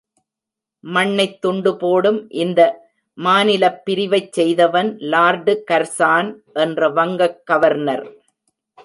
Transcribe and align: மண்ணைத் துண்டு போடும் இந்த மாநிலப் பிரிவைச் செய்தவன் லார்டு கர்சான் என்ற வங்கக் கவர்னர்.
மண்ணைத் 0.83 1.39
துண்டு 1.39 1.77
போடும் 1.77 2.29
இந்த 2.29 2.61
மாநிலப் 3.17 3.81
பிரிவைச் 3.85 4.31
செய்தவன் 4.31 4.97
லார்டு 4.97 5.63
கர்சான் 5.71 6.29
என்ற 6.53 6.89
வங்கக் 6.89 7.41
கவர்னர். 7.43 8.05